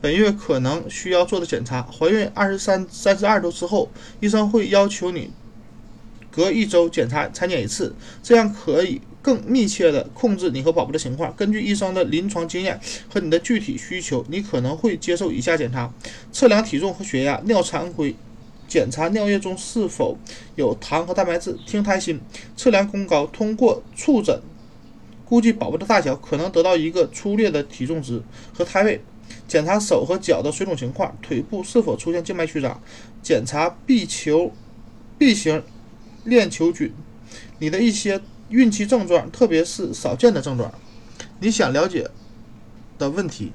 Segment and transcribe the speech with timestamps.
[0.00, 1.82] 本月可能需要做的检查。
[1.82, 5.30] 怀孕二十三、三十二周之后，医生会要求你
[6.30, 11.34] 隔一周检查产检一次，这样可以更密切地控制你和宝宝的情况。
[11.36, 12.80] 根据医生的临床经验
[13.12, 15.92] 和你的具体需求，你可能会接受以下检查：
[16.32, 18.14] 测量体重和血压、尿常规。
[18.66, 20.16] 检查尿液中是否
[20.54, 22.20] 有糖和蛋白质，听胎心，
[22.56, 24.40] 测量宫高，通过触诊
[25.24, 28.22] 估计宝宝的大小，可能得到一个粗略的体重值
[28.54, 29.02] 和胎位。
[29.50, 32.80] 检查手和脚的水肿情况，腿部是否出现静脉曲张，
[33.20, 34.52] 检查 B 球
[35.18, 35.60] B 型
[36.22, 36.92] 链球菌，
[37.58, 40.72] 你的一些孕期症状，特别是少见的症状，
[41.40, 42.08] 你想了解
[42.96, 43.50] 的问题。